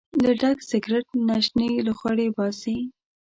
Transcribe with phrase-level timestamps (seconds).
[0.23, 2.77] له ډک سګرټ نه شنې لوخړې باسي.